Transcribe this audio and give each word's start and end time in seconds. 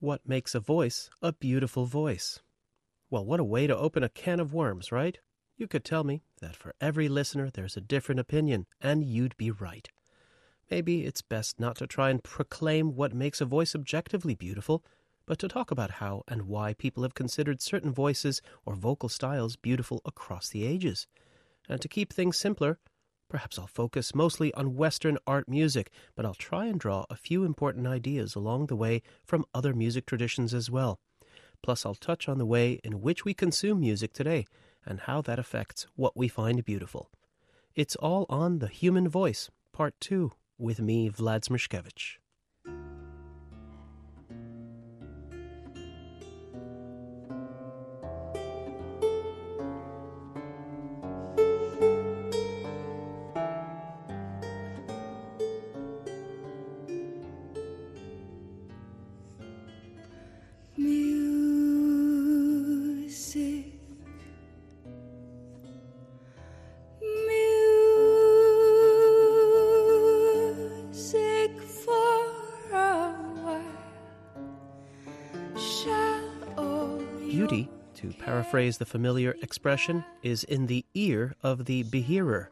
What 0.00 0.28
makes 0.28 0.54
a 0.54 0.60
voice 0.60 1.10
a 1.22 1.32
beautiful 1.32 1.84
voice? 1.84 2.40
Well, 3.10 3.24
what 3.24 3.40
a 3.40 3.44
way 3.44 3.66
to 3.66 3.76
open 3.76 4.04
a 4.04 4.08
can 4.08 4.38
of 4.38 4.54
worms, 4.54 4.92
right? 4.92 5.18
You 5.56 5.66
could 5.66 5.84
tell 5.84 6.04
me 6.04 6.22
that 6.40 6.54
for 6.54 6.72
every 6.80 7.08
listener 7.08 7.50
there's 7.50 7.76
a 7.76 7.80
different 7.80 8.20
opinion, 8.20 8.66
and 8.80 9.02
you'd 9.02 9.36
be 9.36 9.50
right. 9.50 9.88
Maybe 10.70 11.04
it's 11.04 11.20
best 11.20 11.58
not 11.58 11.74
to 11.78 11.88
try 11.88 12.10
and 12.10 12.22
proclaim 12.22 12.94
what 12.94 13.12
makes 13.12 13.40
a 13.40 13.44
voice 13.44 13.74
objectively 13.74 14.36
beautiful, 14.36 14.84
but 15.26 15.40
to 15.40 15.48
talk 15.48 15.72
about 15.72 15.90
how 15.90 16.22
and 16.28 16.42
why 16.42 16.74
people 16.74 17.02
have 17.02 17.14
considered 17.14 17.60
certain 17.60 17.92
voices 17.92 18.40
or 18.64 18.76
vocal 18.76 19.08
styles 19.08 19.56
beautiful 19.56 20.00
across 20.04 20.48
the 20.48 20.64
ages. 20.64 21.08
And 21.68 21.80
to 21.80 21.88
keep 21.88 22.12
things 22.12 22.36
simpler, 22.36 22.78
perhaps 23.28 23.58
I'll 23.58 23.66
focus 23.66 24.14
mostly 24.14 24.52
on 24.54 24.76
Western 24.76 25.18
art 25.26 25.48
music, 25.48 25.90
but 26.14 26.24
I'll 26.24 26.34
try 26.34 26.66
and 26.66 26.78
draw 26.78 27.04
a 27.10 27.16
few 27.16 27.44
important 27.44 27.86
ideas 27.86 28.34
along 28.34 28.66
the 28.66 28.76
way 28.76 29.02
from 29.24 29.44
other 29.54 29.74
music 29.74 30.06
traditions 30.06 30.54
as 30.54 30.70
well. 30.70 30.98
Plus, 31.62 31.84
I'll 31.84 31.94
touch 31.94 32.28
on 32.28 32.38
the 32.38 32.46
way 32.46 32.80
in 32.84 33.00
which 33.00 33.24
we 33.24 33.34
consume 33.34 33.80
music 33.80 34.12
today 34.12 34.46
and 34.84 35.00
how 35.00 35.20
that 35.22 35.38
affects 35.38 35.86
what 35.96 36.16
we 36.16 36.28
find 36.28 36.64
beautiful. 36.64 37.10
It's 37.74 37.96
all 37.96 38.26
on 38.28 38.58
The 38.58 38.68
Human 38.68 39.08
Voice, 39.08 39.50
Part 39.72 39.94
2, 40.00 40.32
with 40.58 40.80
me, 40.80 41.10
Vlad 41.10 41.42
Smishkewych. 41.44 42.18
Paraphrase 78.48 78.78
the 78.78 78.86
familiar 78.86 79.36
expression, 79.42 80.02
is 80.22 80.42
in 80.42 80.68
the 80.68 80.86
ear 80.94 81.34
of 81.42 81.66
the 81.66 81.82
behearer. 81.82 82.50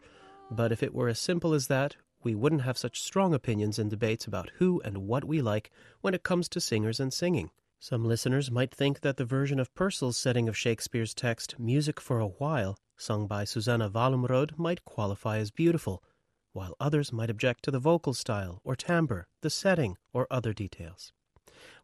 But 0.51 0.71
if 0.71 0.83
it 0.83 0.93
were 0.93 1.09
as 1.09 1.19
simple 1.19 1.55
as 1.55 1.69
that, 1.69 1.97
we 2.23 2.35
wouldn't 2.35 2.61
have 2.61 2.77
such 2.77 3.01
strong 3.01 3.33
opinions 3.33 3.79
and 3.79 3.89
debates 3.89 4.27
about 4.27 4.51
who 4.59 4.79
and 4.85 5.09
what 5.09 5.25
we 5.25 5.41
like 5.41 5.71
when 6.03 6.13
it 6.13 6.23
comes 6.23 6.51
to 6.51 6.61
singers 6.61 7.01
and 7.01 7.15
singing. 7.15 7.49
Some 7.81 8.05
listeners 8.05 8.51
might 8.51 8.75
think 8.75 9.01
that 9.01 9.17
the 9.17 9.25
version 9.25 9.59
of 9.59 9.75
Purcell's 9.75 10.19
setting 10.19 10.51
of 10.51 10.55
Shakespeare's 10.57 11.15
text, 11.15 11.59
Music 11.59 11.99
for 11.99 12.21
a 12.21 12.29
While, 12.29 12.77
sung 12.99 13.27
by 13.27 13.45
Susanna 13.45 13.89
Wallumrød, 13.89 14.59
might 14.59 14.85
qualify 14.85 15.39
as 15.39 15.51
beautiful, 15.51 16.05
while 16.53 16.77
others 16.79 17.11
might 17.11 17.31
object 17.31 17.65
to 17.65 17.71
the 17.71 17.79
vocal 17.79 18.13
style 18.13 18.61
or 18.65 18.77
timbre, 18.77 19.29
the 19.41 19.49
setting, 19.49 19.97
or 20.13 20.27
other 20.31 20.53
details. 20.53 21.15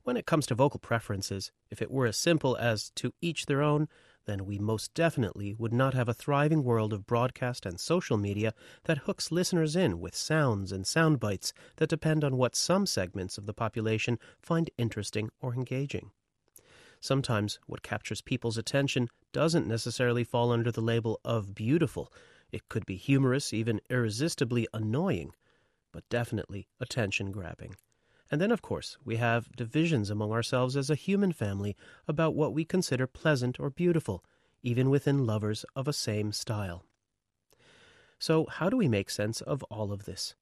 When 0.05 0.17
it 0.17 0.27
comes 0.27 0.47
to 0.47 0.57
vocal 0.57 0.81
preferences, 0.81 1.53
if 1.71 1.81
it 1.81 1.91
were 1.91 2.07
as 2.07 2.17
simple 2.17 2.57
as 2.57 2.91
to 2.97 3.15
each 3.21 3.47
their 3.47 3.63
own, 3.63 3.89
then 4.25 4.45
we 4.47 4.59
most 4.59 4.95
definitely 4.95 5.55
would 5.55 5.73
not 5.73 5.95
have 5.95 6.09
a 6.09 6.15
thriving 6.15 6.65
world 6.65 6.93
of 6.93 7.07
broadcast 7.07 7.65
and 7.65 7.79
social 7.79 8.17
media 8.17 8.53
that 8.85 8.99
hooks 8.99 9.31
listeners 9.31 9.77
in 9.77 10.01
with 10.01 10.17
sounds 10.17 10.73
and 10.73 10.89
sound 10.89 11.21
bites 11.21 11.53
that 11.77 11.89
depend 11.89 12.25
on 12.25 12.37
what 12.37 12.57
some 12.57 12.85
segments 12.85 13.39
of 13.39 13.47
the 13.47 13.55
population 13.55 14.19
find 14.41 14.71
interesting 14.77 15.31
or 15.41 15.55
engaging. 15.55 16.11
Sometimes 17.01 17.61
what 17.67 17.85
captures 17.85 18.21
people's 18.21 18.59
attention 18.59 19.09
doesn't 19.33 19.69
necessarily 19.69 20.25
fall 20.25 20.51
under 20.51 20.73
the 20.73 20.81
label 20.81 21.21
of 21.25 21.55
beautiful. 21.55 22.13
It 22.51 22.69
could 22.69 22.87
be 22.87 22.97
humorous, 22.97 23.53
even 23.53 23.81
irresistibly 23.89 24.67
annoying, 24.75 25.33
but 25.93 26.09
definitely 26.09 26.67
attention 26.81 27.31
grabbing. 27.31 27.77
And 28.33 28.41
then, 28.41 28.51
of 28.51 28.63
course, 28.63 28.97
we 29.05 29.17
have 29.17 29.55
divisions 29.55 30.09
among 30.09 30.33
ourselves 30.33 30.75
as 30.75 30.89
a 30.89 30.95
human 30.95 31.33
family 31.33 31.77
about 32.09 32.35
what 32.35 32.55
we 32.55 32.65
consider 32.65 33.07
pleasant 33.07 33.61
or 33.61 33.69
beautiful, 33.69 34.25
even 34.63 34.89
within 34.89 35.27
lovers 35.27 35.67
of 35.77 35.87
a 35.87 35.93
same 35.93 36.33
style. 36.33 36.87
So, 38.19 38.47
how 38.47 38.71
do 38.71 38.79
we 38.79 38.89
make 38.89 39.11
sense 39.11 39.43
of 39.43 39.63
all 39.65 39.93
of 39.93 40.07
this? 40.07 40.35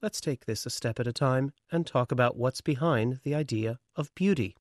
Let's 0.00 0.20
take 0.20 0.44
this 0.46 0.66
a 0.66 0.70
step 0.70 1.00
at 1.00 1.08
a 1.08 1.12
time 1.12 1.52
and 1.70 1.84
talk 1.84 2.12
about 2.12 2.36
what's 2.36 2.60
behind 2.60 3.18
the 3.24 3.34
idea 3.34 3.80
of 3.96 4.14
beauty. 4.14 4.56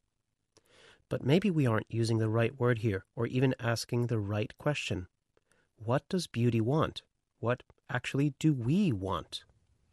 But 1.08 1.24
maybe 1.24 1.52
we 1.52 1.68
aren't 1.68 1.94
using 1.94 2.18
the 2.18 2.30
right 2.30 2.60
word 2.60 2.80
here, 2.80 3.06
or 3.16 3.28
even 3.28 3.54
asking 3.60 4.08
the 4.08 4.20
right 4.20 4.58
question. 4.58 5.06
What 5.76 6.10
does 6.10 6.26
beauty 6.26 6.62
want? 6.62 7.04
What 7.40 7.62
actually 7.92 8.34
do 8.40 8.54
we 8.54 8.92
want? 8.92 9.44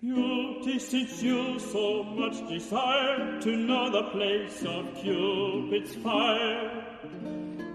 Beauty, 0.00 0.47
since 0.64 1.22
you 1.22 1.58
so 1.58 2.02
much 2.02 2.46
desire 2.48 3.40
to 3.40 3.56
know 3.56 3.90
the 3.90 4.02
place 4.10 4.62
of 4.64 4.94
Cupid's 5.00 5.94
fire, 5.96 6.84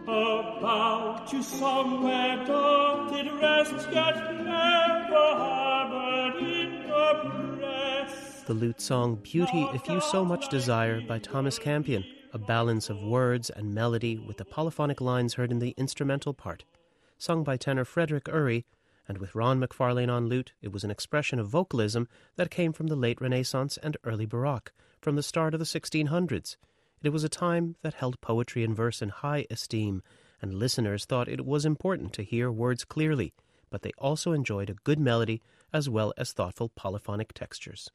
about 0.03 1.31
you 1.31 1.41
somewhere 1.41 2.45
doth 2.45 3.13
it 3.13 3.31
rest, 3.41 3.87
yet 3.91 4.15
never 4.43 5.15
harbored 5.15 6.43
in 6.43 6.87
your 6.87 7.55
breast. 7.55 8.45
The 8.47 8.53
lute 8.53 8.81
song 8.81 9.15
Beauty 9.23 9.67
If 9.73 9.87
You 9.87 10.01
So 10.01 10.25
Much 10.25 10.49
Desire 10.49 11.01
by 11.01 11.19
Thomas 11.19 11.57
Campion, 11.57 12.03
a 12.33 12.37
balance 12.37 12.89
of 12.89 13.01
words 13.01 13.49
and 13.49 13.73
melody 13.73 14.17
with 14.17 14.37
the 14.37 14.45
polyphonic 14.45 14.99
lines 14.99 15.35
heard 15.35 15.51
in 15.51 15.59
the 15.59 15.73
instrumental 15.77 16.33
part. 16.33 16.65
Sung 17.17 17.43
by 17.43 17.57
tenor 17.57 17.85
Frederick 17.85 18.25
Urrey, 18.25 18.65
and 19.07 19.17
with 19.17 19.33
Ronn 19.33 19.63
McFarlane 19.63 20.11
on 20.11 20.27
lute, 20.27 20.53
it 20.61 20.71
was 20.71 20.83
an 20.83 20.91
expression 20.91 21.39
of 21.39 21.49
vocalism 21.49 22.07
that 22.35 22.49
came 22.49 22.73
from 22.73 22.87
the 22.87 22.95
late 22.95 23.19
Renaissance 23.19 23.77
and 23.77 23.97
early 24.03 24.25
Baroque, 24.25 24.71
from 25.01 25.15
the 25.15 25.23
start 25.23 25.53
of 25.53 25.59
the 25.59 25.65
1600s. 25.65 26.55
It 27.01 27.09
was 27.09 27.23
a 27.23 27.29
time 27.29 27.75
that 27.81 27.95
held 27.95 28.21
poetry 28.21 28.63
and 28.63 28.75
verse 28.75 29.01
in 29.01 29.09
high 29.09 29.45
esteem, 29.49 30.03
and 30.41 30.53
listeners 30.53 31.05
thought 31.05 31.27
it 31.27 31.45
was 31.45 31.65
important 31.65 32.13
to 32.13 32.23
hear 32.23 32.51
words 32.51 32.85
clearly, 32.85 33.33
but 33.69 33.81
they 33.81 33.91
also 33.97 34.31
enjoyed 34.31 34.69
a 34.69 34.75
good 34.85 34.99
melody 34.99 35.41
as 35.73 35.89
well 35.89 36.13
as 36.17 36.31
thoughtful 36.31 36.69
polyphonic 36.69 37.33
textures. 37.33 37.89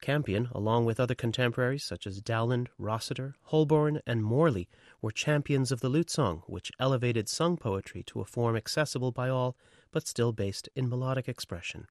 Campion, 0.00 0.48
along 0.52 0.84
with 0.84 1.00
other 1.00 1.14
contemporaries 1.14 1.82
such 1.82 2.06
as 2.06 2.20
Dowland, 2.20 2.68
Rosseter, 2.78 3.34
Holborne, 3.44 4.00
and 4.06 4.22
Morley, 4.22 4.68
were 5.00 5.10
champions 5.10 5.72
of 5.72 5.80
the 5.80 5.88
lute 5.88 6.10
song, 6.10 6.42
which 6.46 6.70
elevated 6.78 7.28
sung 7.28 7.56
poetry 7.56 8.02
to 8.04 8.20
a 8.20 8.24
form 8.24 8.56
accessible 8.56 9.10
by 9.10 9.28
all 9.28 9.56
but 9.96 10.06
still 10.06 10.30
based 10.30 10.68
in 10.76 10.90
melodic 10.90 11.26
expression. 11.26 11.86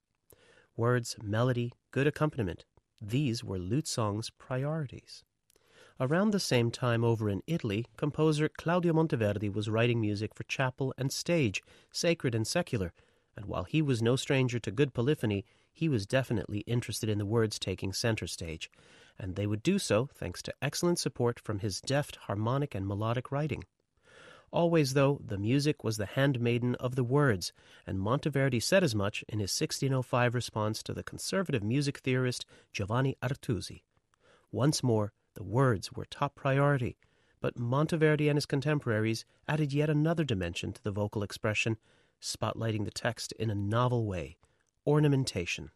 Words, 0.78 1.16
melody, 1.24 1.74
good 1.90 2.06
accompaniment, 2.06 2.64
these 3.02 3.44
were 3.44 3.58
lute 3.58 3.88
song's 3.88 4.30
priorities. 4.30 5.24
Around 6.00 6.30
the 6.30 6.40
same 6.40 6.70
time 6.70 7.04
over 7.04 7.32
in 7.32 7.42
Italy, 7.48 7.84
composer 7.98 8.48
Claudio 8.48 8.94
Monteverdi 8.94 9.52
was 9.52 9.72
writing 9.72 10.00
music 10.00 10.36
for 10.36 10.44
chapel 10.44 10.94
and 11.00 11.12
stage, 11.12 11.64
sacred 11.92 12.36
and 12.36 12.46
secular, 12.46 12.94
and 13.36 13.48
while 13.48 13.64
he 13.64 13.82
was 13.82 14.04
no 14.04 14.16
stranger 14.16 14.60
to 14.60 14.70
good 14.70 14.94
polyphony, 14.94 15.44
he 15.74 15.90
was 15.90 16.06
definitely 16.06 16.60
interested 16.68 17.10
in 17.10 17.18
the 17.18 17.26
words 17.26 17.58
taking 17.58 17.92
center 17.92 18.28
stage, 18.28 18.70
and 19.18 19.36
they 19.36 19.48
would 19.48 19.64
do 19.64 19.80
so 19.80 20.10
thanks 20.14 20.44
to 20.44 20.54
excellent 20.62 21.00
support 21.00 21.40
from 21.40 21.58
his 21.58 21.82
deft 21.82 22.18
harmonic 22.28 22.76
and 22.76 22.86
melodic 22.86 23.32
writing. 23.32 23.64
Always, 24.56 24.94
though, 24.94 25.20
the 25.22 25.38
music 25.38 25.84
was 25.84 25.98
the 25.98 26.06
handmaiden 26.06 26.76
of 26.76 26.96
the 26.96 27.04
words, 27.04 27.52
and 27.86 28.00
Monteverdi 28.00 28.62
said 28.62 28.86
as 28.86 28.96
much 28.96 29.22
in 29.28 29.40
his 29.40 29.52
1605 29.52 30.34
response 30.34 30.82
to 30.84 30.94
the 30.94 31.04
conservative 31.04 31.62
music 31.62 31.98
theorist 31.98 32.46
Giovanni 32.72 33.18
Artusi. 33.22 33.84
Once 34.54 34.82
more, 34.82 35.12
the 35.34 35.44
words 35.44 35.92
were 35.92 36.06
top 36.06 36.36
priority, 36.36 36.96
but 37.42 37.58
Monteverdi 37.58 38.30
and 38.30 38.38
his 38.38 38.46
contemporaries 38.46 39.26
added 39.46 39.74
yet 39.74 39.90
another 39.90 40.24
dimension 40.24 40.72
to 40.72 40.82
the 40.82 40.90
vocal 40.90 41.22
expression, 41.22 41.76
spotlighting 42.22 42.86
the 42.86 42.92
text 42.92 43.34
in 43.34 43.50
a 43.50 43.56
novel 43.56 44.06
way 44.06 44.38
ornamentation. 44.88 45.72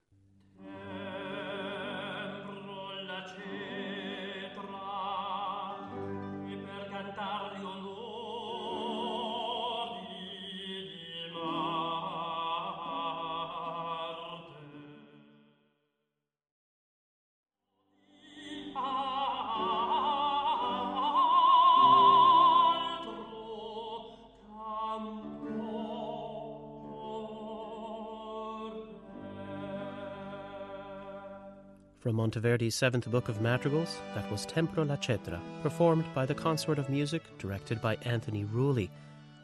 From 32.09 32.15
Monteverdi's 32.15 32.73
seventh 32.73 33.11
book 33.11 33.29
of 33.29 33.39
madrigals, 33.39 34.01
that 34.15 34.31
was 34.31 34.44
Tempro 34.47 34.83
la 34.83 34.95
Cetra, 34.95 35.39
performed 35.61 36.06
by 36.15 36.25
the 36.25 36.33
Consort 36.33 36.79
of 36.79 36.89
Music, 36.89 37.21
directed 37.38 37.79
by 37.83 37.97
Anthony 37.97 38.45
Rooley. 38.45 38.89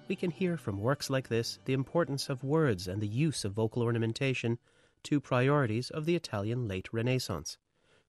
We 0.07 0.15
can 0.15 0.31
hear 0.31 0.57
from 0.57 0.81
works 0.81 1.07
like 1.07 1.27
this 1.27 1.59
the 1.65 1.73
importance 1.73 2.27
of 2.27 2.43
words 2.43 2.87
and 2.87 2.99
the 2.99 3.07
use 3.07 3.45
of 3.45 3.53
vocal 3.53 3.83
ornamentation, 3.83 4.57
two 5.03 5.21
priorities 5.21 5.91
of 5.91 6.05
the 6.05 6.15
Italian 6.15 6.67
late 6.67 6.91
Renaissance. 6.91 7.59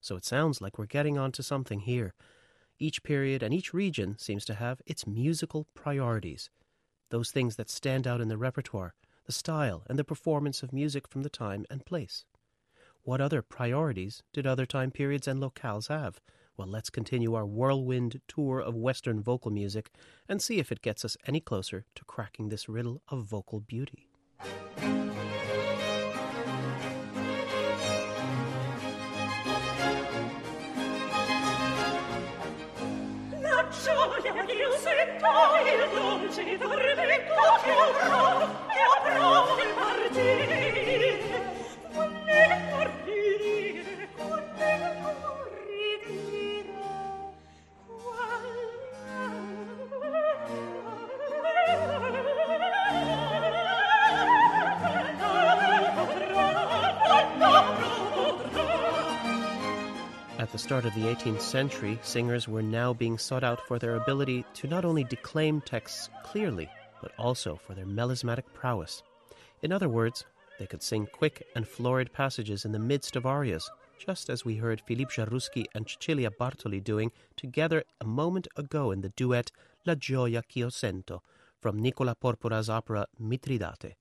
So 0.01 0.15
it 0.15 0.25
sounds 0.25 0.59
like 0.59 0.79
we're 0.79 0.87
getting 0.87 1.19
onto 1.19 1.43
something 1.43 1.81
here. 1.81 2.15
Each 2.79 3.03
period 3.03 3.43
and 3.43 3.53
each 3.53 3.75
region 3.75 4.17
seems 4.17 4.43
to 4.45 4.55
have 4.55 4.81
its 4.87 5.05
musical 5.05 5.67
priorities, 5.75 6.49
those 7.11 7.29
things 7.29 7.57
that 7.57 7.69
stand 7.69 8.07
out 8.07 8.21
in 8.21 8.27
the 8.27 8.39
repertoire, 8.39 8.95
the 9.27 9.31
style, 9.31 9.83
and 9.85 9.99
the 9.99 10.03
performance 10.03 10.63
of 10.63 10.73
music 10.73 11.07
from 11.07 11.21
the 11.21 11.29
time 11.29 11.63
and 11.69 11.85
place. 11.85 12.25
What 13.07 13.21
other 13.21 13.41
priorities 13.41 14.21
did 14.33 14.45
other 14.45 14.65
time 14.65 14.91
periods 14.91 15.29
and 15.29 15.41
locales 15.41 15.87
have? 15.87 16.19
Well, 16.57 16.67
let's 16.67 16.89
continue 16.89 17.35
our 17.35 17.45
whirlwind 17.45 18.19
tour 18.27 18.59
of 18.59 18.75
Western 18.75 19.23
vocal 19.23 19.49
music 19.49 19.91
and 20.27 20.41
see 20.41 20.59
if 20.59 20.73
it 20.73 20.81
gets 20.81 21.05
us 21.05 21.15
any 21.25 21.39
closer 21.39 21.85
to 21.95 22.03
cracking 22.03 22.49
this 22.49 22.67
riddle 22.67 23.01
of 23.07 23.23
vocal 23.23 23.61
beauty. 23.61 24.09
Gioia 33.69 34.19
sento, 34.79 35.31
dolce 35.95 36.43
che 36.43 36.57
avrò, 37.71 38.43
avrò 39.05 39.57
il 39.63 39.73
partire. 39.75 40.86
The 60.57 60.63
start 60.63 60.85
of 60.85 60.95
the 60.95 61.01
18th 61.01 61.41
century, 61.41 61.99
singers 62.01 62.47
were 62.47 62.63
now 62.63 62.91
being 62.91 63.19
sought 63.19 63.43
out 63.43 63.61
for 63.67 63.77
their 63.77 63.95
ability 63.95 64.43
to 64.55 64.67
not 64.67 64.85
only 64.85 65.03
declaim 65.03 65.61
texts 65.61 66.09
clearly, 66.23 66.67
but 66.99 67.11
also 67.19 67.57
for 67.57 67.75
their 67.75 67.85
melismatic 67.85 68.51
prowess. 68.55 69.03
In 69.61 69.71
other 69.71 69.87
words, 69.87 70.25
they 70.57 70.65
could 70.65 70.81
sing 70.81 71.05
quick 71.05 71.45
and 71.55 71.67
florid 71.67 72.11
passages 72.11 72.65
in 72.65 72.71
the 72.71 72.79
midst 72.79 73.15
of 73.15 73.27
arias, 73.27 73.69
just 73.99 74.31
as 74.31 74.45
we 74.45 74.55
heard 74.55 74.81
Philippe 74.81 75.13
Jaroussky 75.13 75.65
and 75.75 75.87
Cecilia 75.87 76.31
Bartoli 76.31 76.83
doing 76.83 77.11
together 77.35 77.83
a 78.01 78.07
moment 78.07 78.47
ago 78.55 78.89
in 78.89 79.01
the 79.01 79.09
duet 79.09 79.51
La 79.85 79.93
gioia 79.93 80.41
ch'io 80.41 80.71
sento 80.71 81.21
from 81.61 81.77
Nicola 81.77 82.15
Porpora's 82.15 82.67
opera 82.67 83.05
Mitridate. 83.21 83.93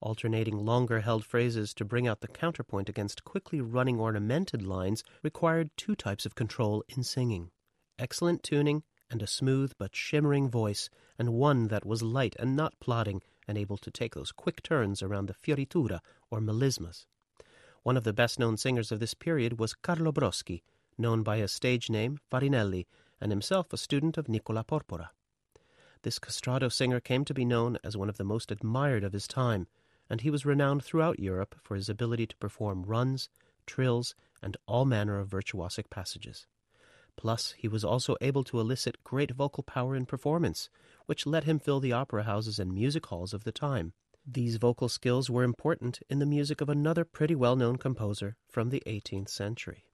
Alternating 0.00 0.64
longer 0.64 1.00
held 1.00 1.24
phrases 1.24 1.74
to 1.74 1.84
bring 1.84 2.06
out 2.06 2.20
the 2.20 2.28
counterpoint 2.28 2.88
against 2.88 3.24
quickly 3.24 3.60
running 3.60 3.98
ornamented 3.98 4.62
lines 4.62 5.02
required 5.24 5.70
two 5.76 5.96
types 5.96 6.24
of 6.24 6.36
control 6.36 6.84
in 6.88 7.02
singing 7.02 7.50
excellent 7.98 8.44
tuning 8.44 8.84
and 9.10 9.22
a 9.22 9.26
smooth 9.26 9.72
but 9.78 9.96
shimmering 9.96 10.48
voice, 10.48 10.88
and 11.18 11.32
one 11.32 11.68
that 11.68 11.84
was 11.84 12.02
light 12.02 12.36
and 12.38 12.54
not 12.54 12.78
plodding 12.78 13.22
and 13.48 13.58
able 13.58 13.76
to 13.78 13.90
take 13.90 14.14
those 14.14 14.32
quick 14.32 14.62
turns 14.62 15.02
around 15.02 15.26
the 15.26 15.34
fioritura 15.34 16.00
or 16.30 16.40
melismas. 16.40 17.06
One 17.82 17.96
of 17.96 18.04
the 18.04 18.12
best 18.12 18.38
known 18.38 18.56
singers 18.56 18.92
of 18.92 19.00
this 19.00 19.14
period 19.14 19.58
was 19.58 19.74
Carlo 19.74 20.12
Broschi, 20.12 20.62
known 20.96 21.22
by 21.22 21.38
his 21.38 21.50
stage 21.50 21.88
name 21.88 22.18
Farinelli, 22.30 22.86
and 23.20 23.32
himself 23.32 23.72
a 23.72 23.76
student 23.76 24.18
of 24.18 24.28
Nicola 24.28 24.62
Porpora. 24.62 25.10
This 26.02 26.18
castrato 26.18 26.70
singer 26.70 27.00
came 27.00 27.24
to 27.24 27.34
be 27.34 27.44
known 27.44 27.78
as 27.82 27.96
one 27.96 28.08
of 28.08 28.18
the 28.18 28.24
most 28.24 28.52
admired 28.52 29.02
of 29.02 29.12
his 29.12 29.26
time, 29.26 29.66
and 30.08 30.20
he 30.20 30.30
was 30.30 30.46
renowned 30.46 30.84
throughout 30.84 31.18
Europe 31.18 31.56
for 31.62 31.74
his 31.74 31.88
ability 31.88 32.26
to 32.26 32.36
perform 32.36 32.82
runs, 32.82 33.28
trills, 33.66 34.14
and 34.42 34.56
all 34.66 34.84
manner 34.84 35.18
of 35.18 35.28
virtuosic 35.28 35.90
passages. 35.90 36.46
Plus, 37.16 37.52
he 37.58 37.66
was 37.66 37.84
also 37.84 38.16
able 38.20 38.44
to 38.44 38.60
elicit 38.60 39.02
great 39.02 39.32
vocal 39.32 39.64
power 39.64 39.96
in 39.96 40.06
performance, 40.06 40.70
which 41.06 41.26
let 41.26 41.44
him 41.44 41.58
fill 41.58 41.80
the 41.80 41.92
opera 41.92 42.22
houses 42.22 42.58
and 42.58 42.72
music 42.72 43.06
halls 43.06 43.34
of 43.34 43.44
the 43.44 43.52
time. 43.52 43.92
These 44.24 44.56
vocal 44.56 44.88
skills 44.88 45.28
were 45.28 45.42
important 45.42 46.00
in 46.08 46.18
the 46.18 46.26
music 46.26 46.60
of 46.60 46.68
another 46.68 47.04
pretty 47.04 47.34
well 47.34 47.56
known 47.56 47.76
composer 47.76 48.36
from 48.46 48.68
the 48.70 48.82
18th 48.86 49.30
century. 49.30 49.87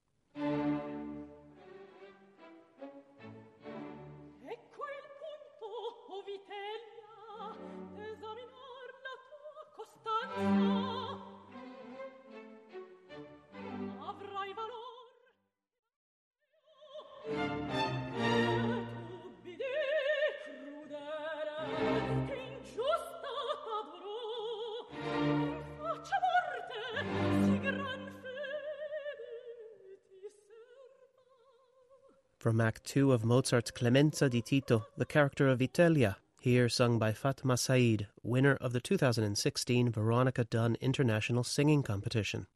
From 32.44 32.60
Act 32.60 32.84
Two 32.84 33.12
of 33.12 33.24
Mozart's 33.24 33.70
Clemenza 33.70 34.28
di 34.28 34.42
Tito, 34.42 34.84
the 34.98 35.06
character 35.06 35.48
of 35.48 35.60
Vitellia, 35.60 36.16
here 36.38 36.68
sung 36.68 36.98
by 36.98 37.14
Fatma 37.14 37.56
Said, 37.56 38.08
winner 38.22 38.56
of 38.56 38.74
the 38.74 38.82
2016 38.82 39.90
Veronica 39.90 40.44
Dunn 40.44 40.76
International 40.82 41.42
Singing 41.42 41.82
Competition. 41.82 42.46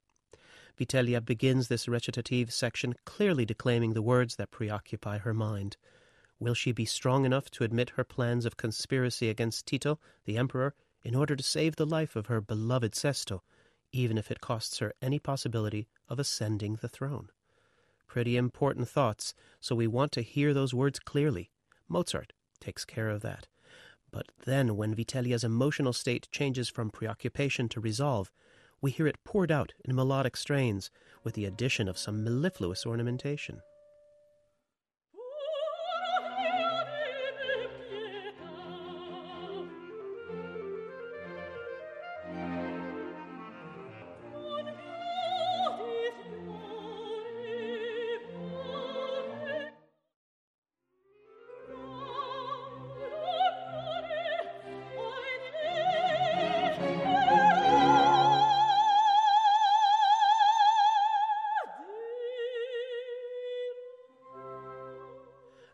Vitellia 0.77 1.25
begins 1.25 1.69
this 1.69 1.89
recitative 1.89 2.53
section 2.53 2.97
clearly 3.07 3.47
declaiming 3.47 3.95
the 3.95 4.03
words 4.03 4.37
that 4.37 4.51
preoccupy 4.51 5.17
her 5.17 5.33
mind. 5.33 5.79
Will 6.39 6.53
she 6.53 6.71
be 6.71 6.85
strong 6.85 7.25
enough 7.25 7.51
to 7.53 7.65
admit 7.65 7.95
her 7.97 8.05
plans 8.05 8.45
of 8.45 8.59
conspiracy 8.59 9.31
against 9.31 9.65
Tito, 9.65 9.99
the 10.27 10.37
emperor, 10.37 10.75
in 11.03 11.15
order 11.15 11.35
to 11.35 11.43
save 11.43 11.77
the 11.77 11.87
life 11.87 12.15
of 12.15 12.27
her 12.27 12.43
beloved 12.43 12.95
Sesto, 12.95 13.41
even 13.91 14.19
if 14.19 14.31
it 14.31 14.43
costs 14.43 14.81
her 14.81 14.93
any 15.01 15.19
possibility 15.19 15.89
of 16.11 16.19
ascending 16.19 16.77
the 16.83 16.91
throne? 16.91 17.31
Pretty 18.09 18.37
important 18.37 18.89
thoughts, 18.89 19.35
so 19.61 19.75
we 19.75 19.87
want 19.87 20.13
to 20.13 20.23
hear 20.23 20.55
those 20.55 20.73
words 20.73 20.99
clearly. 20.99 21.51
Mozart 21.89 22.33
takes 22.59 22.85
care 22.85 23.11
of 23.11 23.21
that. 23.21 23.47
But 24.11 24.33
then, 24.47 24.77
when 24.77 24.95
Vitellia's 24.95 25.45
emotional 25.45 25.93
state 25.93 26.27
changes 26.33 26.69
from 26.71 26.91
preoccupation 26.91 27.69
to 27.69 27.81
resolve, 27.81 28.33
we 28.81 28.91
hear 28.91 29.07
it 29.07 29.23
poured 29.25 29.53
out 29.53 29.75
in 29.85 29.95
melodic 29.95 30.37
strains 30.37 30.91
with 31.23 31.35
the 31.35 31.45
addition 31.45 31.87
of 31.87 31.99
some 31.99 32.25
mellifluous 32.25 32.87
ornamentation. 32.87 33.61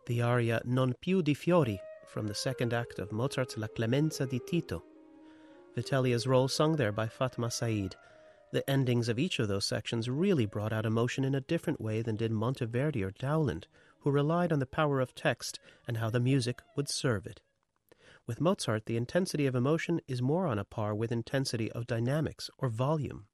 The 0.07 0.21
aria 0.21 0.61
Non 0.67 0.93
più 1.01 1.23
di 1.23 1.33
fiori 1.33 1.81
from 2.07 2.27
the 2.27 2.35
second 2.35 2.75
act 2.75 2.99
of 2.99 3.11
Mozart's 3.11 3.57
La 3.57 3.69
Clemenza 3.69 4.27
di 4.27 4.39
Tito. 4.39 4.85
Vitellia's 5.75 6.27
role 6.27 6.47
sung 6.47 6.77
there 6.77 6.93
by 6.93 7.09
Fatma 7.09 7.51
Said. 7.51 7.97
The 8.53 8.69
endings 8.69 9.09
of 9.09 9.19
each 9.19 9.39
of 9.39 9.49
those 9.49 9.65
sections 9.65 10.11
really 10.11 10.45
brought 10.45 10.75
out 10.75 10.85
emotion 10.85 11.25
in 11.25 11.35
a 11.35 11.41
different 11.41 11.81
way 11.81 12.03
than 12.03 12.17
did 12.17 12.33
Monteverdi 12.33 13.03
or 13.03 13.13
Dowland, 13.13 13.67
who 14.01 14.11
relied 14.11 14.53
on 14.53 14.59
the 14.59 14.67
power 14.67 15.01
of 15.01 15.15
text 15.15 15.59
and 15.89 15.97
how 15.97 16.11
the 16.11 16.21
music 16.21 16.61
would 16.77 16.91
serve 16.91 17.27
it. 17.27 17.41
With 18.27 18.43
Mozart, 18.43 18.85
the 18.85 18.99
intensity 18.99 19.47
of 19.47 19.55
emotion 19.55 20.03
is 20.07 20.21
more 20.21 20.47
on 20.47 20.59
a 20.59 20.65
par 20.65 20.95
with 20.95 21.13
intensity 21.13 21.73
of 21.73 21.87
dynamics 21.87 22.51
or 22.59 22.69
volume. 22.69 23.27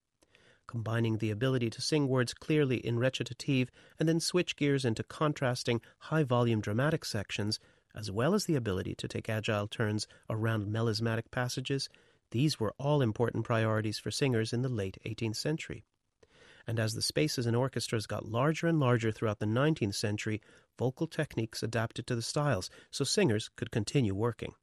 Combining 0.71 1.19
the 1.19 1.33
ability 1.33 1.69
to 1.69 1.83
sing 1.83 2.07
words 2.07 2.33
clearly 2.33 2.77
in 2.77 2.97
recitative 2.97 3.73
and 3.99 4.09
then 4.09 4.21
switch 4.21 4.55
gears 4.55 4.85
into 4.85 5.03
contrasting 5.03 5.81
high 5.99 6.23
volume 6.23 6.61
dramatic 6.61 7.05
sections, 7.05 7.59
as 7.93 8.09
well 8.09 8.35
as 8.35 8.45
the 8.45 8.55
ability 8.55 8.95
to 8.95 9.09
take 9.09 9.29
agile 9.29 9.67
turns 9.67 10.07
around 10.29 10.73
melismatic 10.73 11.33
passages, 11.33 11.89
these 12.31 12.61
were 12.61 12.73
all 12.79 13.03
important 13.03 13.45
priorities 13.45 13.99
for 13.99 14.13
singers 14.13 14.53
in 14.53 14.63
the 14.63 14.69
late 14.69 14.97
18th 15.05 15.35
century. 15.35 15.83
And 16.69 16.79
as 16.79 16.95
the 16.95 17.03
spaces 17.03 17.49
in 17.49 17.57
orchestras 17.57 18.07
got 18.07 18.29
larger 18.31 18.69
and 18.69 18.79
larger 18.79 19.11
throughout 19.11 19.41
the 19.41 19.47
19th 19.47 19.97
century, 19.97 20.41
vocal 20.79 21.09
techniques 21.09 21.65
adapted 21.65 22.07
to 22.07 22.15
the 22.15 22.23
styles 22.23 22.71
so 22.93 23.03
singers 23.03 23.51
could 23.57 23.73
continue 23.73 24.15
working. 24.15 24.55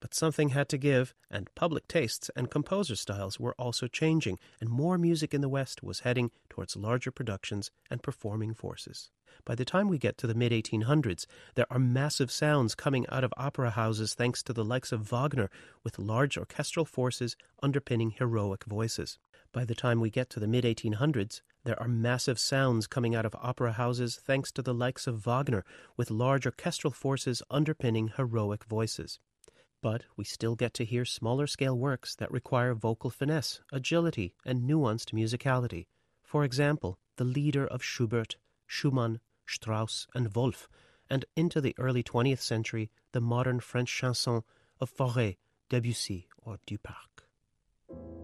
But 0.00 0.14
something 0.14 0.50
had 0.50 0.68
to 0.70 0.78
give, 0.78 1.14
and 1.30 1.54
public 1.54 1.88
tastes 1.88 2.30
and 2.36 2.50
composer 2.50 2.96
styles 2.96 3.38
were 3.38 3.54
also 3.58 3.86
changing, 3.86 4.38
and 4.60 4.68
more 4.68 4.98
music 4.98 5.32
in 5.32 5.40
the 5.40 5.48
West 5.48 5.82
was 5.82 6.00
heading 6.00 6.30
towards 6.48 6.76
larger 6.76 7.10
productions 7.10 7.70
and 7.90 8.02
performing 8.02 8.54
forces. 8.54 9.10
By 9.44 9.54
the 9.54 9.64
time 9.64 9.88
we 9.88 9.98
get 9.98 10.16
to 10.18 10.26
the 10.26 10.34
mid 10.34 10.52
1800s, 10.52 11.26
there 11.54 11.66
are 11.70 11.78
massive 11.78 12.30
sounds 12.30 12.74
coming 12.74 13.06
out 13.08 13.24
of 13.24 13.34
opera 13.36 13.70
houses 13.70 14.14
thanks 14.14 14.42
to 14.44 14.52
the 14.52 14.64
likes 14.64 14.92
of 14.92 15.10
Wagner, 15.10 15.50
with 15.82 15.98
large 15.98 16.38
orchestral 16.38 16.84
forces 16.84 17.36
underpinning 17.62 18.10
heroic 18.10 18.64
voices. 18.64 19.18
By 19.52 19.64
the 19.64 19.74
time 19.74 20.00
we 20.00 20.10
get 20.10 20.30
to 20.30 20.40
the 20.40 20.48
mid 20.48 20.64
1800s, 20.64 21.40
there 21.64 21.80
are 21.80 21.88
massive 21.88 22.38
sounds 22.38 22.86
coming 22.86 23.14
out 23.14 23.26
of 23.26 23.36
opera 23.40 23.72
houses 23.72 24.16
thanks 24.16 24.50
to 24.52 24.62
the 24.62 24.74
likes 24.74 25.06
of 25.06 25.24
Wagner, 25.24 25.64
with 25.96 26.10
large 26.10 26.46
orchestral 26.46 26.92
forces 26.92 27.42
underpinning 27.50 28.12
heroic 28.16 28.64
voices. 28.64 29.18
But 29.84 30.04
we 30.16 30.24
still 30.24 30.56
get 30.56 30.72
to 30.74 30.84
hear 30.86 31.04
smaller 31.04 31.46
scale 31.46 31.76
works 31.76 32.14
that 32.14 32.32
require 32.32 32.72
vocal 32.72 33.10
finesse, 33.10 33.60
agility, 33.70 34.34
and 34.42 34.66
nuanced 34.66 35.12
musicality. 35.12 35.88
For 36.22 36.42
example, 36.42 36.98
the 37.16 37.24
lieder 37.24 37.66
of 37.66 37.82
Schubert, 37.82 38.36
Schumann, 38.66 39.20
Strauss, 39.44 40.06
and 40.14 40.34
Wolf, 40.34 40.70
and 41.10 41.26
into 41.36 41.60
the 41.60 41.74
early 41.78 42.02
20th 42.02 42.40
century, 42.40 42.90
the 43.12 43.20
modern 43.20 43.60
French 43.60 43.94
chanson 43.94 44.42
of 44.80 44.90
Fauré, 44.90 45.36
Debussy, 45.68 46.28
or 46.38 46.56
Duparc. 46.66 48.23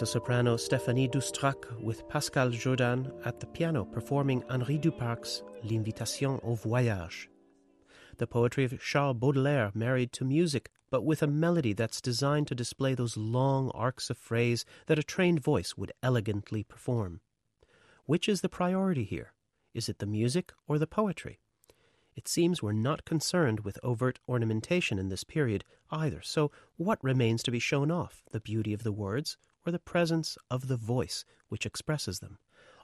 Mezzo-soprano 0.00 0.56
Stéphanie 0.56 1.10
Doustrac 1.10 1.78
with 1.78 2.08
Pascal 2.08 2.48
Jourdan 2.48 3.12
at 3.26 3.38
the 3.38 3.46
piano 3.46 3.84
performing 3.84 4.42
Henri 4.48 4.78
Duparc's 4.78 5.42
L'Invitation 5.62 6.40
au 6.42 6.54
Voyage. 6.54 7.28
The 8.16 8.26
poetry 8.26 8.64
of 8.64 8.80
Charles 8.80 9.18
Baudelaire 9.18 9.70
married 9.74 10.10
to 10.14 10.24
music, 10.24 10.70
but 10.90 11.04
with 11.04 11.22
a 11.22 11.26
melody 11.26 11.74
that's 11.74 12.00
designed 12.00 12.46
to 12.46 12.54
display 12.54 12.94
those 12.94 13.18
long 13.18 13.70
arcs 13.74 14.08
of 14.08 14.16
phrase 14.16 14.64
that 14.86 14.98
a 14.98 15.02
trained 15.02 15.40
voice 15.42 15.76
would 15.76 15.92
elegantly 16.02 16.64
perform. 16.64 17.20
Which 18.06 18.26
is 18.26 18.40
the 18.40 18.48
priority 18.48 19.04
here? 19.04 19.34
Is 19.74 19.90
it 19.90 19.98
the 19.98 20.06
music 20.06 20.54
or 20.66 20.78
the 20.78 20.86
poetry? 20.86 21.40
It 22.16 22.26
seems 22.26 22.62
we're 22.62 22.72
not 22.72 23.04
concerned 23.04 23.60
with 23.60 23.78
overt 23.82 24.18
ornamentation 24.26 24.98
in 24.98 25.10
this 25.10 25.24
period 25.24 25.62
either, 25.90 26.22
so 26.22 26.50
what 26.78 27.04
remains 27.04 27.42
to 27.42 27.50
be 27.50 27.58
shown 27.58 27.90
off? 27.90 28.22
The 28.30 28.40
beauty 28.40 28.72
of 28.72 28.82
the 28.82 28.92
words 28.92 29.36
the 29.70 29.78
presence 29.78 30.36
of 30.50 30.68
the 30.68 30.76
voice 30.76 31.24
which 31.48 31.66
expresses 31.66 32.20
them. 32.20 32.38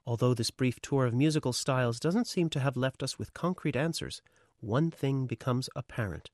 Although 0.07 0.35
this 0.35 0.51
brief 0.51 0.81
tour 0.81 1.05
of 1.07 1.15
musical 1.15 1.53
styles 1.53 1.99
doesn't 1.99 2.29
seem 2.29 2.49
to 2.51 2.61
have 2.61 2.77
left 2.77 3.03
us 3.03 3.19
with 3.19 3.35
concrete 3.35 3.75
answers, 3.75 4.23
one 4.61 4.91
thing 4.91 5.27
becomes 5.27 5.69
apparent. 5.75 6.31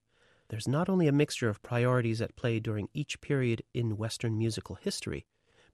There's 0.49 0.69
not 0.69 0.91
only 0.91 1.09
a 1.09 1.13
mixture 1.13 1.49
of 1.49 1.63
priorities 1.63 2.21
at 2.21 2.37
play 2.37 2.61
during 2.61 2.89
each 2.93 3.21
period 3.23 3.63
in 3.73 3.97
Western 3.97 4.37
musical 4.37 4.77
history, 4.77 5.25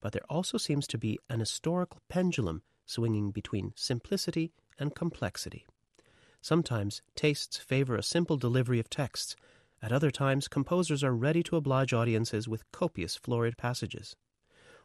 but 0.00 0.12
there 0.12 0.22
also 0.28 0.58
seems 0.58 0.86
to 0.86 0.98
be 0.98 1.18
an 1.28 1.40
historical 1.40 2.00
pendulum 2.08 2.62
swinging 2.86 3.32
between 3.32 3.72
simplicity 3.74 4.52
and 4.78 4.94
complexity. 4.94 5.66
Sometimes 6.40 7.02
tastes 7.16 7.56
favor 7.56 7.96
a 7.96 8.02
simple 8.02 8.36
delivery 8.36 8.78
of 8.78 8.88
texts. 8.88 9.34
At 9.82 9.92
other 9.92 10.12
times, 10.12 10.46
composers 10.46 11.02
are 11.02 11.14
ready 11.14 11.42
to 11.42 11.56
oblige 11.56 11.92
audiences 11.92 12.46
with 12.46 12.70
copious 12.70 13.16
florid 13.16 13.58
passages 13.58 14.14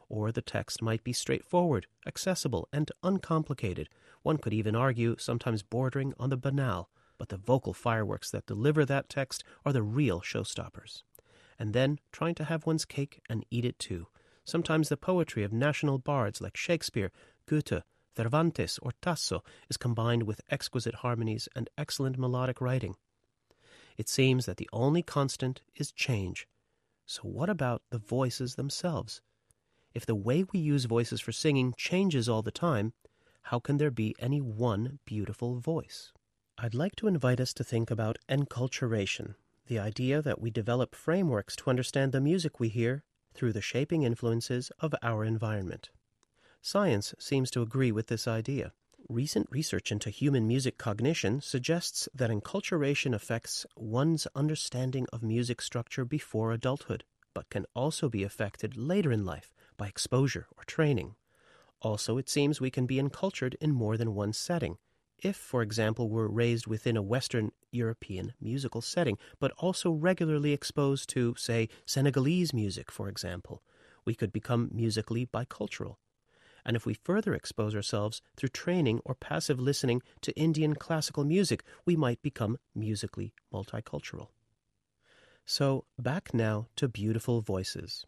or 0.08 0.32
the 0.32 0.42
text 0.42 0.82
might 0.82 1.04
be 1.04 1.12
straightforward, 1.12 1.86
accessible, 2.06 2.68
and 2.72 2.90
uncomplicated. 3.02 3.88
One 4.22 4.38
could 4.38 4.54
even 4.54 4.76
argue 4.76 5.16
sometimes 5.18 5.62
bordering 5.62 6.14
on 6.18 6.30
the 6.30 6.36
banal, 6.36 6.88
but 7.18 7.28
the 7.28 7.36
vocal 7.36 7.72
fireworks 7.72 8.30
that 8.30 8.46
deliver 8.46 8.84
that 8.84 9.08
text 9.08 9.44
are 9.64 9.72
the 9.72 9.82
real 9.82 10.20
showstoppers. 10.20 11.02
And 11.58 11.72
then 11.72 11.98
trying 12.12 12.34
to 12.36 12.44
have 12.44 12.66
one's 12.66 12.84
cake 12.84 13.20
and 13.28 13.44
eat 13.50 13.64
it 13.64 13.78
too. 13.78 14.08
Sometimes 14.44 14.88
the 14.88 14.96
poetry 14.96 15.42
of 15.42 15.52
national 15.52 15.98
bards 15.98 16.40
like 16.40 16.56
Shakespeare, 16.56 17.10
Goethe, 17.46 17.82
Cervantes, 18.16 18.78
or 18.82 18.92
Tasso 19.00 19.42
is 19.68 19.76
combined 19.76 20.24
with 20.24 20.40
exquisite 20.50 20.96
harmonies 20.96 21.48
and 21.56 21.70
excellent 21.78 22.18
melodic 22.18 22.60
writing. 22.60 22.96
It 23.96 24.08
seems 24.08 24.46
that 24.46 24.56
the 24.56 24.68
only 24.72 25.02
constant 25.02 25.62
is 25.76 25.92
change. 25.92 26.46
So, 27.06 27.22
what 27.22 27.48
about 27.48 27.82
the 27.90 27.98
voices 27.98 28.54
themselves? 28.54 29.20
If 29.94 30.04
the 30.04 30.16
way 30.16 30.44
we 30.52 30.58
use 30.58 30.86
voices 30.86 31.20
for 31.20 31.30
singing 31.30 31.72
changes 31.76 32.28
all 32.28 32.42
the 32.42 32.50
time, 32.50 32.94
how 33.42 33.60
can 33.60 33.76
there 33.76 33.92
be 33.92 34.16
any 34.18 34.40
one 34.40 34.98
beautiful 35.04 35.60
voice? 35.60 36.12
I'd 36.58 36.74
like 36.74 36.96
to 36.96 37.06
invite 37.06 37.40
us 37.40 37.54
to 37.54 37.64
think 37.64 37.92
about 37.92 38.18
enculturation, 38.28 39.36
the 39.68 39.78
idea 39.78 40.20
that 40.20 40.40
we 40.40 40.50
develop 40.50 40.96
frameworks 40.96 41.54
to 41.56 41.70
understand 41.70 42.10
the 42.10 42.20
music 42.20 42.58
we 42.58 42.70
hear 42.70 43.04
through 43.34 43.52
the 43.52 43.60
shaping 43.60 44.02
influences 44.02 44.72
of 44.80 44.96
our 45.00 45.24
environment. 45.24 45.90
Science 46.60 47.14
seems 47.20 47.48
to 47.52 47.62
agree 47.62 47.92
with 47.92 48.08
this 48.08 48.26
idea. 48.26 48.72
Recent 49.08 49.46
research 49.52 49.92
into 49.92 50.10
human 50.10 50.48
music 50.48 50.76
cognition 50.76 51.40
suggests 51.40 52.08
that 52.12 52.30
enculturation 52.30 53.14
affects 53.14 53.64
one's 53.76 54.26
understanding 54.34 55.06
of 55.12 55.22
music 55.22 55.62
structure 55.62 56.04
before 56.04 56.50
adulthood, 56.50 57.04
but 57.32 57.48
can 57.48 57.66
also 57.74 58.08
be 58.08 58.24
affected 58.24 58.76
later 58.76 59.12
in 59.12 59.24
life 59.24 59.53
by 59.76 59.88
exposure 59.88 60.46
or 60.56 60.64
training. 60.64 61.16
Also, 61.80 62.16
it 62.16 62.28
seems 62.28 62.60
we 62.60 62.70
can 62.70 62.86
be 62.86 62.98
encultured 62.98 63.56
in 63.60 63.72
more 63.72 63.96
than 63.96 64.14
one 64.14 64.32
setting. 64.32 64.78
If, 65.18 65.36
for 65.36 65.62
example, 65.62 66.08
we're 66.08 66.26
raised 66.26 66.66
within 66.66 66.96
a 66.96 67.02
Western 67.02 67.52
European 67.70 68.34
musical 68.40 68.80
setting, 68.80 69.18
but 69.38 69.52
also 69.58 69.90
regularly 69.90 70.52
exposed 70.52 71.08
to, 71.10 71.34
say, 71.36 71.68
Senegalese 71.86 72.52
music, 72.52 72.90
for 72.90 73.08
example, 73.08 73.62
we 74.04 74.14
could 74.14 74.32
become 74.32 74.70
musically 74.72 75.26
bicultural. 75.26 75.96
And 76.64 76.76
if 76.76 76.86
we 76.86 76.94
further 76.94 77.34
expose 77.34 77.74
ourselves 77.74 78.22
through 78.36 78.48
training 78.50 79.00
or 79.04 79.14
passive 79.14 79.60
listening 79.60 80.02
to 80.22 80.32
Indian 80.32 80.74
classical 80.74 81.24
music, 81.24 81.62
we 81.84 81.96
might 81.96 82.22
become 82.22 82.58
musically 82.74 83.34
multicultural. 83.52 84.28
So, 85.44 85.84
back 85.98 86.32
now 86.32 86.68
to 86.76 86.88
beautiful 86.88 87.42
voices. 87.42 88.06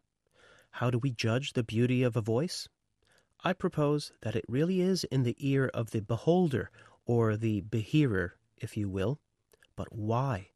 How 0.76 0.90
do 0.90 0.98
we 0.98 1.10
judge 1.10 1.54
the 1.54 1.64
beauty 1.64 2.02
of 2.02 2.16
a 2.16 2.20
voice? 2.20 2.68
I 3.42 3.54
propose 3.54 4.12
that 4.20 4.36
it 4.36 4.44
really 4.46 4.82
is 4.82 5.04
in 5.04 5.22
the 5.22 5.34
ear 5.38 5.70
of 5.72 5.90
the 5.90 6.02
beholder, 6.02 6.70
or 7.06 7.34
the 7.34 7.62
behearer, 7.62 8.36
if 8.58 8.76
you 8.76 8.90
will. 8.90 9.18
But 9.74 9.90
why? 9.90 10.50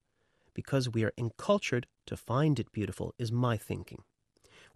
Because 0.53 0.91
we 0.91 1.05
are 1.05 1.15
encultured 1.17 1.87
to 2.05 2.19
find 2.19 2.61
it 2.61 2.71
beautiful, 2.71 3.15
is 3.17 3.33
my 3.33 3.57
thinking. 3.57 4.03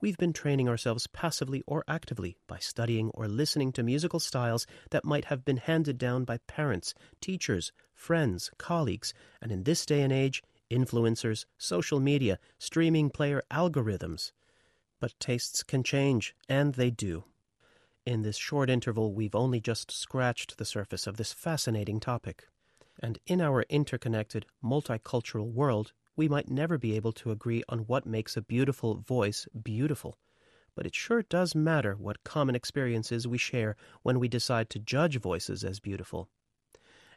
We've 0.01 0.17
been 0.17 0.33
training 0.33 0.67
ourselves 0.67 1.07
passively 1.09 1.63
or 1.67 1.85
actively 1.87 2.39
by 2.47 2.57
studying 2.59 3.11
or 3.11 3.29
listening 3.29 3.71
to 3.73 3.83
musical 3.83 4.21
styles 4.21 4.67
that 4.93 5.05
might 5.05 5.27
have 5.27 5.45
been 5.45 5.59
handed 5.59 5.99
down 5.99 6.25
by 6.25 6.39
parents, 6.47 6.95
teachers, 7.21 7.71
friends, 7.93 8.51
colleagues, 8.57 9.13
and 9.43 9.53
in 9.53 9.65
this 9.65 9.85
day 9.85 10.01
and 10.01 10.11
age, 10.11 10.43
influencers, 10.71 11.45
social 11.59 12.01
media, 12.01 12.39
streaming 12.59 13.11
player 13.11 13.43
algorithms. 13.51 14.33
But 15.04 15.20
tastes 15.20 15.62
can 15.62 15.82
change, 15.82 16.34
and 16.49 16.73
they 16.73 16.90
do. 16.90 17.25
In 18.06 18.23
this 18.23 18.38
short 18.38 18.70
interval, 18.70 19.12
we've 19.12 19.34
only 19.34 19.61
just 19.61 19.90
scratched 19.90 20.56
the 20.56 20.64
surface 20.64 21.06
of 21.06 21.18
this 21.18 21.30
fascinating 21.30 22.00
topic. 22.00 22.49
And 23.00 23.18
in 23.26 23.42
our 23.42 23.66
interconnected, 23.68 24.46
multicultural 24.64 25.52
world, 25.52 25.92
we 26.16 26.26
might 26.26 26.49
never 26.49 26.78
be 26.78 26.96
able 26.96 27.12
to 27.20 27.30
agree 27.30 27.62
on 27.68 27.80
what 27.80 28.06
makes 28.06 28.34
a 28.34 28.40
beautiful 28.40 28.94
voice 28.94 29.46
beautiful. 29.62 30.16
But 30.75 30.87
it 30.87 30.94
sure 30.94 31.20
does 31.20 31.54
matter 31.54 31.96
what 31.96 32.25
common 32.25 32.54
experiences 32.54 33.28
we 33.28 33.37
share 33.37 33.76
when 34.04 34.18
we 34.18 34.28
decide 34.28 34.70
to 34.70 34.78
judge 34.78 35.20
voices 35.20 35.64
as 35.64 35.80
beautiful. 35.80 36.30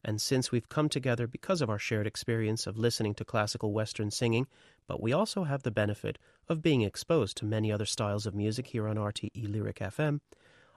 And 0.04 0.22
since 0.22 0.52
we've 0.52 0.70
come 0.70 0.90
together 0.90 1.28
because 1.28 1.62
of 1.62 1.70
our 1.70 1.80
shared 1.80 2.08
experience 2.08 2.68
of 2.68 2.78
listening 2.78 3.14
to 3.16 3.26
classical 3.26 3.74
Western 3.74 4.12
singing, 4.12 4.48
but 4.88 5.02
we 5.02 5.14
also 5.14 5.44
have 5.44 5.64
the 5.64 5.72
benefit 5.72 6.18
of 6.48 6.62
being 6.62 6.82
exposed 6.82 7.38
to 7.38 7.46
many 7.46 7.72
other 7.72 7.86
styles 7.86 8.26
of 8.26 8.36
music 8.36 8.68
here 8.68 8.88
on 8.88 8.98
RTE 8.98 9.52
Lyric 9.52 9.78
FM, 9.80 10.22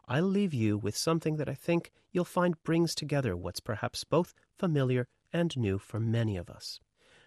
I'll 0.08 0.24
leave 0.24 0.52
you 0.52 0.76
with 0.76 0.96
something 0.96 1.36
that 1.36 1.48
I 1.48 1.54
think 1.54 1.92
you'll 2.10 2.24
find 2.24 2.60
brings 2.64 2.94
together 2.94 3.36
what's 3.36 3.60
perhaps 3.60 4.02
both 4.02 4.34
familiar 4.58 5.06
and 5.32 5.56
new 5.56 5.78
for 5.78 6.00
many 6.00 6.36
of 6.36 6.50
us. 6.50 6.80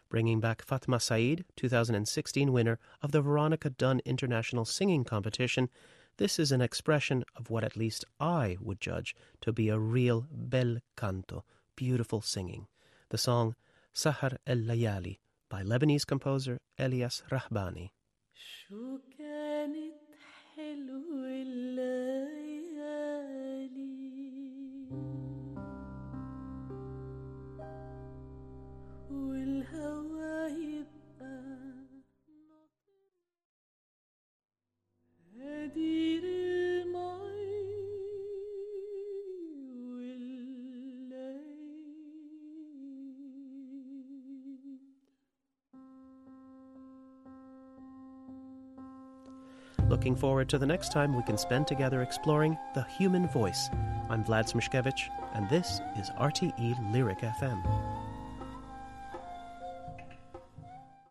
Bringing 0.10 0.40
back 0.40 0.62
Fatma 0.62 1.00
Said, 1.00 1.46
2016 1.56 2.52
winner 2.52 2.78
of 3.02 3.12
the 3.12 3.22
Veronica 3.22 3.70
Dunn 3.70 4.02
International 4.06 4.66
Singing 4.66 5.04
Competition, 5.06 5.70
this 6.18 6.38
is 6.38 6.52
an 6.52 6.62
expression 6.62 7.24
of 7.36 7.50
what 7.50 7.64
at 7.64 7.78
least 7.78 8.06
I 8.20 8.58
would 8.60 8.80
judge 8.80 9.16
to 9.42 9.52
be 9.52 9.70
a 9.70 9.80
real 9.80 10.28
bel 10.30 10.78
canto, 10.96 11.44
beautiful 11.76 12.22
singing. 12.22 12.68
The 13.10 13.18
song 13.18 13.56
Sahar 13.94 14.38
el 14.46 14.58
Layali 14.58 15.20
by 15.50 15.64
Lebanese 15.64 16.06
composer 16.06 16.58
Elias 16.78 17.24
Rahbani. 17.30 17.92
Looking 49.94 50.16
forward 50.16 50.50
to 50.50 50.58
the 50.58 50.66
next 50.66 50.92
time 50.92 51.14
we 51.14 51.22
can 51.22 51.38
spend 51.38 51.68
together 51.68 52.02
exploring 52.02 52.58
the 52.74 52.82
human 52.82 53.28
voice. 53.28 53.70
I'm 54.10 54.24
Vlad 54.24 54.52
Smishkewych, 54.52 55.10
and 55.36 55.48
this 55.48 55.82
is 55.96 56.10
RTE 56.10 56.92
Lyric 56.92 57.20
FM. 57.20 57.93